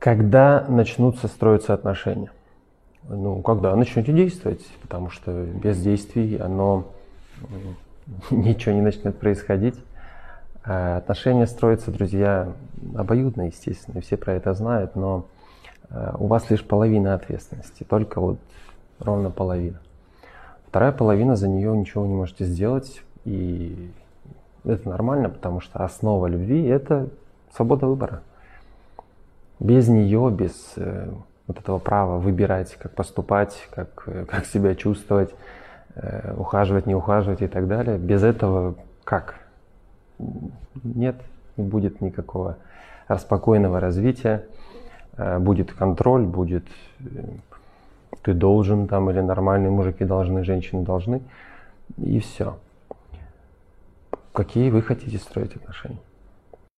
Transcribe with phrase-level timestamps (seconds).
[0.00, 2.30] Когда начнутся строиться отношения?
[3.06, 6.86] Ну, когда начнете действовать, потому что без действий оно
[8.30, 9.76] ничего не начнет происходить.
[10.64, 12.50] А отношения строятся, друзья,
[12.96, 15.26] обоюдно, естественно, все про это знают, но
[15.90, 18.38] а, у вас лишь половина ответственности, только вот
[19.00, 19.80] ровно половина.
[20.66, 23.90] Вторая половина, за нее ничего не можете сделать, и
[24.64, 27.10] это нормально, потому что основа любви– это
[27.54, 28.22] свобода выбора.
[29.60, 31.12] Без нее, без э,
[31.46, 35.34] вот этого права выбирать, как поступать, как, э, как себя чувствовать,
[35.94, 39.36] э, ухаживать, не ухаживать и так далее, без этого как?
[40.82, 41.16] Нет,
[41.56, 42.56] не будет никакого
[43.18, 44.44] спокойного развития,
[45.16, 46.64] будет контроль, будет
[48.22, 51.22] ты должен там, или нормальные мужики должны, женщины должны,
[51.96, 52.58] и все.
[54.32, 55.98] Какие вы хотите строить отношения?